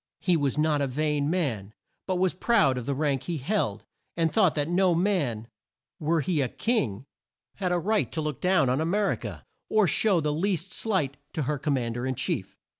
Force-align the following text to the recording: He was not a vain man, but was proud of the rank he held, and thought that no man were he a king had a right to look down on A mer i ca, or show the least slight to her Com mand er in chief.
He 0.19 0.35
was 0.35 0.57
not 0.57 0.81
a 0.81 0.87
vain 0.87 1.29
man, 1.29 1.75
but 2.07 2.15
was 2.15 2.33
proud 2.33 2.75
of 2.79 2.87
the 2.87 2.95
rank 2.95 3.21
he 3.25 3.37
held, 3.37 3.85
and 4.17 4.33
thought 4.33 4.55
that 4.55 4.67
no 4.67 4.95
man 4.95 5.47
were 5.99 6.21
he 6.21 6.41
a 6.41 6.49
king 6.49 7.05
had 7.57 7.71
a 7.71 7.77
right 7.77 8.11
to 8.13 8.19
look 8.19 8.41
down 8.41 8.67
on 8.67 8.81
A 8.81 8.85
mer 8.87 9.11
i 9.11 9.15
ca, 9.15 9.43
or 9.69 9.85
show 9.85 10.19
the 10.19 10.33
least 10.33 10.71
slight 10.73 11.17
to 11.33 11.43
her 11.43 11.59
Com 11.59 11.75
mand 11.75 11.97
er 11.97 12.07
in 12.07 12.15
chief. 12.15 12.57